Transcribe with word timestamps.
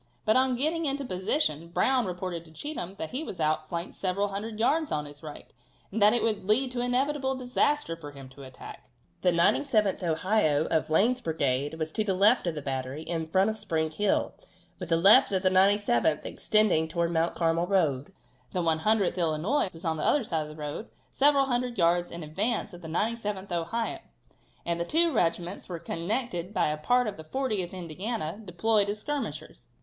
But 0.25 0.35
on 0.35 0.55
getting 0.55 0.85
into 0.85 1.05
position 1.05 1.67
Brown 1.67 2.07
reported 2.07 2.43
to 2.45 2.51
Cheatham 2.51 2.95
that 2.97 3.11
he 3.11 3.23
was 3.23 3.39
out 3.39 3.69
flanked 3.69 3.93
several 3.93 4.29
hundred 4.29 4.59
yards 4.59 4.91
on 4.91 5.05
his 5.05 5.21
right, 5.21 5.53
and 5.91 6.01
that 6.01 6.11
it 6.11 6.23
would 6.23 6.43
lead 6.45 6.71
to 6.71 6.81
inevitable 6.81 7.35
disaster 7.35 7.95
for 7.95 8.09
him 8.09 8.27
to 8.29 8.41
attack. 8.41 8.89
The 9.21 9.31
97th 9.31 10.01
Ohio, 10.01 10.65
of 10.69 10.89
Lane's 10.89 11.21
brigade, 11.21 11.75
was 11.75 11.91
to 11.91 12.03
the 12.03 12.15
left 12.15 12.47
of 12.47 12.55
the 12.55 12.63
battery, 12.63 13.03
in 13.03 13.27
front 13.27 13.51
of 13.51 13.59
Spring 13.59 13.91
Hill, 13.91 14.33
with 14.79 14.89
the 14.89 14.97
left 14.97 15.31
of 15.31 15.43
the 15.43 15.51
97th 15.51 16.25
extending 16.25 16.87
towards 16.87 17.13
Mount 17.13 17.35
Carmel 17.35 17.67
road. 17.67 18.11
The 18.53 18.63
100th 18.63 19.17
Illinois 19.17 19.69
was 19.71 19.85
on 19.85 19.97
the 19.97 20.03
other 20.03 20.23
side 20.23 20.41
of 20.41 20.49
the 20.49 20.55
road, 20.55 20.89
several 21.11 21.45
hundred 21.45 21.77
yards 21.77 22.09
in 22.09 22.23
advance 22.23 22.73
of 22.73 22.81
the 22.81 22.87
97th 22.87 23.51
Ohio, 23.51 23.99
and 24.65 24.79
the 24.79 24.83
two 24.83 25.13
regiments 25.13 25.69
were 25.69 25.77
connected 25.77 26.55
by 26.55 26.69
a 26.69 26.77
part 26.77 27.05
of 27.05 27.17
the 27.17 27.23
40th 27.23 27.71
Indiana 27.71 28.41
deployed 28.43 28.89
as 28.89 28.97
skirmishers. 28.99 29.67